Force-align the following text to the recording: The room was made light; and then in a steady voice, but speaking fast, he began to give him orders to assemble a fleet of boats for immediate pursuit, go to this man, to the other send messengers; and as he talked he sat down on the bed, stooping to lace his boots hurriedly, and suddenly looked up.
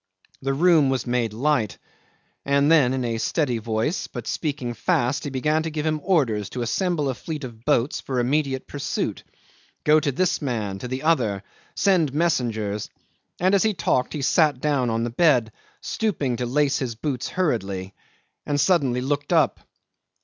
The 0.41 0.55
room 0.55 0.89
was 0.89 1.05
made 1.05 1.31
light; 1.31 1.77
and 2.43 2.71
then 2.71 2.91
in 2.95 3.05
a 3.05 3.19
steady 3.19 3.59
voice, 3.59 4.07
but 4.07 4.25
speaking 4.25 4.73
fast, 4.73 5.25
he 5.25 5.29
began 5.29 5.61
to 5.61 5.69
give 5.69 5.85
him 5.85 6.01
orders 6.03 6.49
to 6.49 6.63
assemble 6.63 7.07
a 7.07 7.13
fleet 7.13 7.43
of 7.43 7.63
boats 7.65 7.99
for 8.01 8.19
immediate 8.19 8.65
pursuit, 8.65 9.21
go 9.83 9.99
to 9.99 10.11
this 10.11 10.41
man, 10.41 10.79
to 10.79 10.87
the 10.87 11.03
other 11.03 11.43
send 11.75 12.15
messengers; 12.15 12.89
and 13.39 13.53
as 13.53 13.61
he 13.61 13.75
talked 13.75 14.13
he 14.13 14.23
sat 14.23 14.59
down 14.59 14.89
on 14.89 15.03
the 15.03 15.11
bed, 15.11 15.51
stooping 15.81 16.37
to 16.37 16.47
lace 16.47 16.79
his 16.79 16.95
boots 16.95 17.29
hurriedly, 17.29 17.93
and 18.43 18.59
suddenly 18.59 19.01
looked 19.01 19.31
up. 19.31 19.59